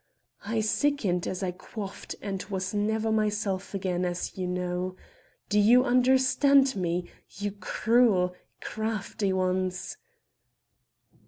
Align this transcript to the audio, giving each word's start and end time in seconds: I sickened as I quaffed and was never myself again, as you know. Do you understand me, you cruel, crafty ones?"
I 0.47 0.61
sickened 0.61 1.27
as 1.27 1.43
I 1.43 1.51
quaffed 1.51 2.15
and 2.23 2.41
was 2.45 2.73
never 2.73 3.11
myself 3.11 3.75
again, 3.75 4.03
as 4.03 4.35
you 4.35 4.47
know. 4.47 4.95
Do 5.47 5.59
you 5.59 5.83
understand 5.85 6.75
me, 6.75 7.07
you 7.37 7.51
cruel, 7.51 8.33
crafty 8.61 9.31
ones?" 9.31 9.97